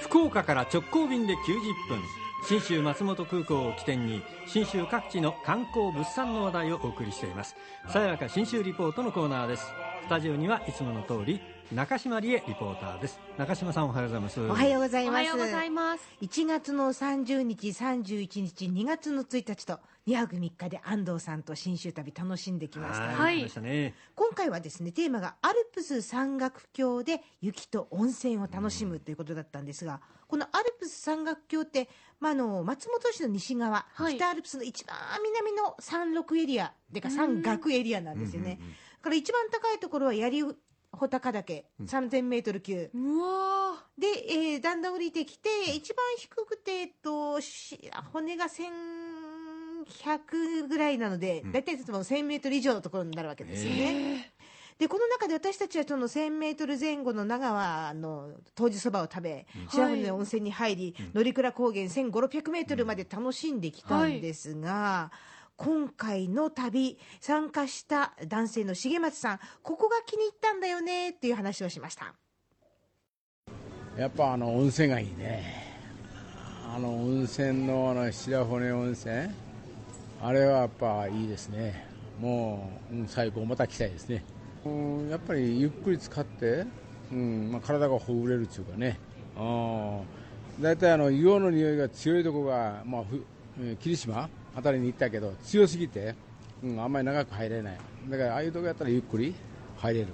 [0.00, 1.36] 福岡から直行便で90
[1.88, 2.00] 分
[2.46, 7.56] 信州松本空港を起点に信州各地の観光物産の話題をお送りしています。
[7.88, 9.66] さやか信州リポートのコーナーです。
[10.08, 11.38] タジオにはいつもの通り
[11.70, 15.12] 中島理恵リポーターです中島さんおはようございますおはようございます。
[15.12, 16.08] おはようございます。
[16.22, 23.08] 1月の30日、31日、2月の1日と2泊3日で安藤さんと信州旅楽しんできました。
[23.08, 38.58] はい来ましたね今回はですね、テーマがアルプス山岳橋で雪と温泉を楽しむということだったんですが、このアルプス山岳橋って、まあ、あの松本市の西側、はい北アルプスの一番南の山麓エリア、てか山岳エリアなんですよね。
[38.58, 38.64] だ
[39.00, 40.56] から一番高いところは槍穂
[41.08, 42.90] 高岳、3000メートル級。
[42.94, 54.32] うわで、えーだんだん降りてきて、一番低くて、えっと、し骨が1100ぐらいなので、大体いつも1000メートル以上のところになるわけですよね。
[54.78, 65.10] で、この中で私たちはその1000メートル前後の長川の当時そばを食べ、白船の温泉に入り、乗鞍高原1500、600メートルまで楽しんできたんですが、
[65.58, 72.14] 今回の旅、参加した男性の重松さん、ここが気に入ったんだよねっていう話をしました。
[73.96, 75.66] やっぱあの温泉がいいね。
[76.72, 79.30] あの温泉のあの白骨温泉。
[80.22, 81.88] あれはやっぱいいですね。
[82.20, 83.44] もう、うん最高。
[83.44, 84.24] また来たいですね。
[84.64, 86.66] うんやっぱりゆっくり使って、
[87.10, 89.00] うんまあ、体がほぐれるっていうかね。
[89.36, 90.00] うん
[90.62, 93.02] 大体あの硫黄の匂いが強いとこが、まあ、
[93.80, 96.14] 霧島あたりに行ったけど強すぎて、
[96.62, 97.78] うん、あんまり長く入れない。
[98.08, 99.34] だからああいうとこやったらゆっくり
[99.76, 100.08] 入れる。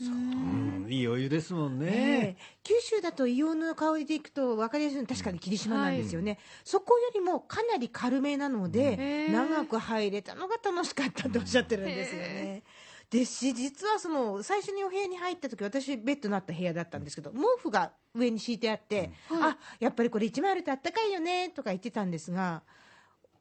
[0.00, 1.92] うんいいお湯ですもんえね。
[1.92, 12.62] え九州だと硫黄の香りでいくと分かりやすいのは確かに霧島なんですよね、そこよりもかなり軽めなので、長く入れたのが楽しかったっておっしゃってるんですよね。
[13.10, 22.62] で実はその最初にお部屋に入った時私ベッドのあった部屋だったんですけど毛布が上に敷いてあって、あやっぱりこれ1枚あるとあったかいよねとか言ってたんですが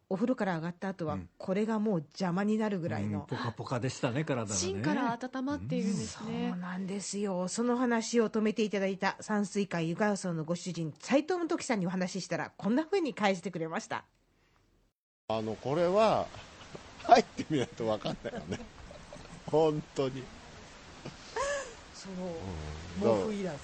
[0.09, 4.55] お風呂から上がった後はこれがもう邪魔になるぐらいの、うんポカポカでしたね体がね。
[4.55, 6.53] 芯から温まっているんですそうね。
[6.59, 7.47] なんですよ。
[7.47, 14.03] その話を止めていただいた山水会湯川荘のご主人、斉藤元樹さんにお話ししたら、こんな風に返してくれました。
[15.29, 16.27] あのこれは
[17.03, 18.59] 入ってみないと分かんないよね
[19.53, 20.23] 本当に、
[21.93, 22.11] そう、
[22.99, 23.57] 毛布いらず。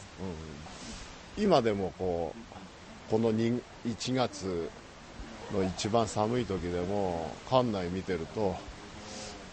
[1.38, 4.70] うん、今でもこうこのに1月
[5.52, 8.56] の一番寒い時でも館内見てると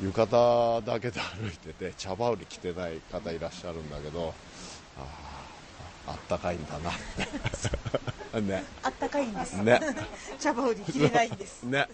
[0.02, 4.34] 浴衣だけで歩いてて茶羽織着てない方いらっしゃるんだけど
[6.06, 8.40] あったかいんだなって。
[8.42, 8.64] ね。
[8.82, 9.62] あったかいんです。
[9.62, 9.80] ね。
[10.38, 11.62] 茶葉織着れないんです。
[11.64, 11.88] ね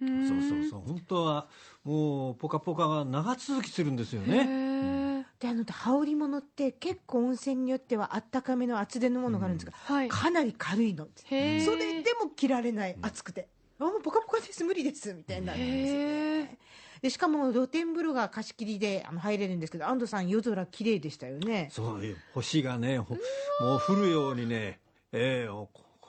[0.00, 0.80] そうそうそう。
[0.80, 1.48] 本当は
[1.84, 10.08] もうポカポカが長続きするんですよへねーで、あの、羽織物って結構温泉によってはあったかめの厚手のものがあるんですが、はい。
[10.08, 11.08] かなり軽いの。
[11.16, 13.48] それでも着られない、暑くて。
[13.78, 16.58] あ、もうポカポカです、無理です、みたいになるんですよね。
[17.02, 21.68] でしかも露天風呂が貸し切りであの入れるんですけど安藤さん夜空綺麗でしたよね。
[21.70, 23.14] そういう星がねほ
[23.60, 24.80] もう降るようにね
[25.12, 25.68] ええお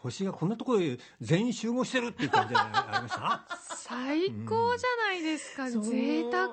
[0.10, 3.46] 星がこんなところへ全員集合してるっていう感じがありました？
[3.76, 5.70] 最高じゃないですか。
[5.70, 6.48] そう贅沢。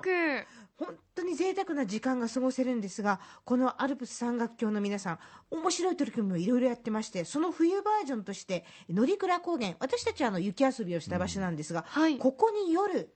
[0.77, 5.19] 本当に贅沢な時間が過ごせるんですがこのアルプス山岳橋の皆さん
[5.53, 12.19] 面白い取り組みもいろいろやってましてその冬バージョンとして乗鞍高原私たちはあの雪遊びをした場所なんですが、はい。
[12.19, 13.09] ここに夜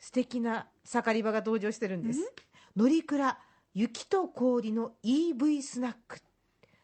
[0.00, 2.20] 素敵な盛り場が登場してるんです。
[2.74, 3.36] 乗鞍
[3.72, 6.18] 雪と氷の EV スナック。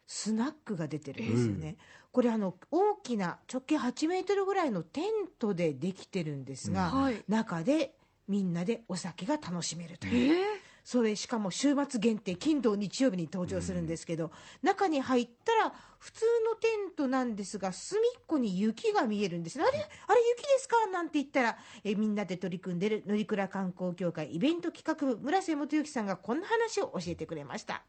[0.07, 1.77] スナックが出てるんですよね、
[2.13, 5.05] これあの大きな直径8メートルぐらいのテン
[5.39, 7.23] トでできてるんですが、はい。
[7.29, 7.95] 中で
[8.27, 10.39] みんなでお酒が楽しめるとえいう、ー。
[10.83, 14.33] それしかも週末限定金土日曜日に登場するんですけど、
[14.63, 19.61] 中に入ったら普通のテントなんですが隅っこに雪が見えるんです。
[19.61, 19.69] あれ？
[19.69, 20.87] あれ雪ですか？
[20.91, 27.85] なんて言ったらえみんなで取り組んでる乗鞍観光協会イベント企画部村瀬元幸さんがこんな話を教えてくれました。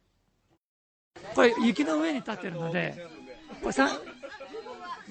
[1.36, 3.08] これ雪の上に立ってるので、
[3.62, 3.90] これさん？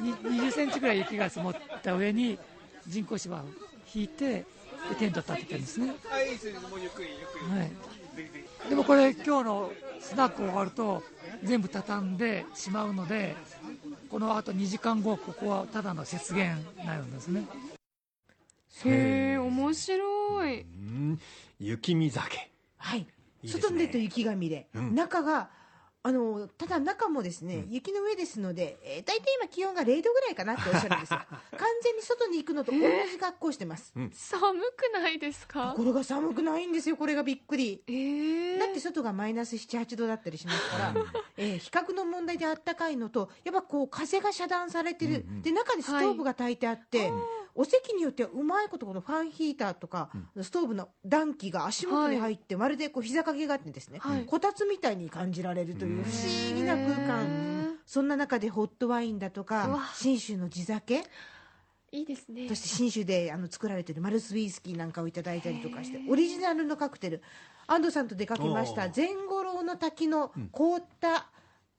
[0.03, 2.39] に20センチぐらい雪が積もった上に
[2.87, 3.41] 人工芝を
[3.95, 4.47] 引いて
[4.89, 5.89] でテント立ててるんですね。
[5.89, 6.21] は
[7.63, 8.69] い。
[8.69, 11.03] でもこれ今日のスナック終わると
[11.45, 13.37] 全部畳んでしまうので、
[14.11, 17.45] このあと2時間後ここはただの雪原になるんですね。
[18.85, 20.63] へえ、面白い。
[20.63, 21.21] うん
[21.59, 23.07] 雪見酒はいね
[23.45, 25.51] 外に出ると雪が見れ、うん中が
[26.03, 31.21] あのただ中もですね、雪の上ですので、えー、大体今気温が0度ぐらいかなっておっしゃるんですよ。
[31.29, 35.73] 完全に外に行くのと同じ格好してます、寒くないですか？
[35.73, 37.83] ところが寒くないんですよこれがびっくり。
[37.87, 40.95] えー、だって外がマイナス78度だったりしますから、
[41.37, 47.13] えー比較の問題であったかいのとやっぱこう風が遮断されてる、で中にストーブが焚いてあって、
[47.55, 50.11] お席によってはうまいことこのファンヒーターとか、
[50.41, 54.25] ストーブの暖気が足元に入って、まるでこう膝掛けがあってですね、はい。
[54.25, 59.91] こたつみたいに感じられるという不思議な空間、そんな中でホットワインだとうかわ。
[59.95, 61.05] 信州の地酒。
[61.93, 62.49] いいですね。
[62.49, 67.23] そして信州であの作られているマルスウイスキーなんかをいただいたりとかしてオリジナルのカクテル。
[67.67, 68.89] 安藤さんと出かけました。
[68.91, 71.31] 善五郎の滝の凍った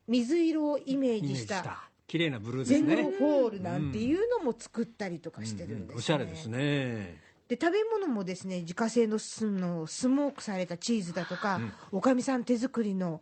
[0.08, 5.96] 水色をイメージした綺麗なブルーです善五郎ねホールなんていうのも作ったりとかしてるんです、ね。
[5.98, 7.22] おしゃれですね。
[7.48, 13.22] で食べ物もですね自家製のスのスモークされたチーズだとか、おかみさん手作りの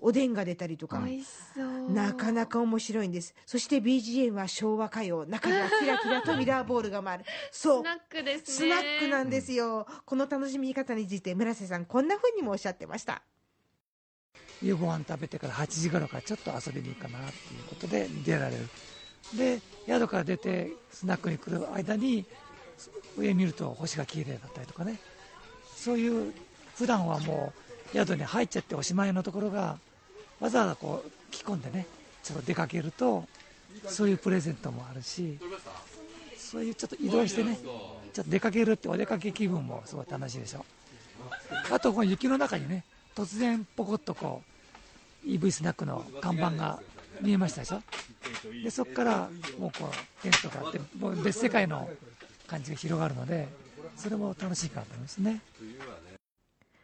[0.00, 1.92] おでんが出たりとか、美味しそう。
[1.92, 3.34] なかなか面白いんです。
[3.44, 7.24] そして BGM は昭和歌謡中にはキラキラとミラーボールが回る。
[7.50, 7.82] そう。
[7.82, 8.68] スナックですね。
[8.72, 13.22] スナックなんですよ、この楽しみ方について村瀬さんこんな風にもおっしゃってました
[14.62, 18.68] 夕ご飯食べてから8時頃からちょっと遊びに行くかなっていうことで出られる。
[19.36, 22.24] で宿から出てスナックに来る間に
[23.16, 24.98] 上見ると星が綺麗だったりとかね。
[25.76, 26.32] そういう
[26.76, 27.52] 普段はも
[27.92, 29.78] う宿に入っちゃっておしまいのところが
[30.40, 31.86] わざわざこう着込んでね
[32.22, 33.24] ちょっと出かけると
[33.86, 35.38] そういうプレゼントもあるし
[36.36, 37.58] そういうちょっと移動してね
[38.12, 40.64] ちょっと出かけるってお出かけ気分もすごい楽しいでしょ。
[41.70, 42.84] あとこの雪の中にね
[43.20, 44.42] 突然ポコッとこ
[45.26, 46.80] う EV スナックの看板が
[47.20, 47.82] 見えましたでしょ？
[48.64, 49.28] でそこから
[49.58, 51.86] もうこうテントがあってもう別世界の
[52.46, 53.48] 感じが広がるので
[53.96, 55.40] それも楽しいかなと思いますね。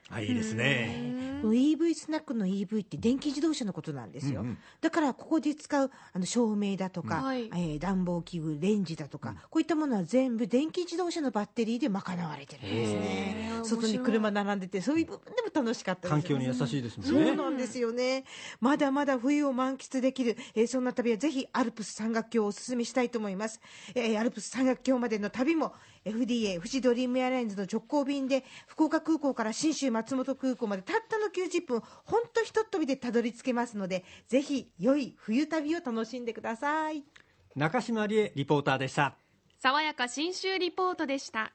[0.09, 1.41] あいいですね。
[1.43, 4.59] この EV スナックの EV って電気自動車のことなんですよ、うんうん。
[4.81, 13.51] だからここで使うあの照明だとか、えー暖房器具レンジだとか、こういったものは全部電気自動車のバッテリーで賄われてるんですね。
[13.65, 18.25] 外に車並んでてそういう部分でも楽しかったです環境に優しいですもんそうねなんですよね。
[18.61, 23.61] まだまだ冬を満喫できる、えーそんな旅はぜひアルプス山岳橋をお勧めしたいと思います。
[23.95, 25.73] えーアルプス山岳橋までの旅も
[26.05, 37.05] FDA 富士ドリームエアラインズの直行便で福岡空港から信州松本空港までたったの90分、ほんとひとっ飛びでたどり着けますので、ぜひ良い冬旅を楽しんでください。
[37.57, 39.17] 中島理恵リポーターでした
[39.59, 41.55] 爽やか新州リポートでした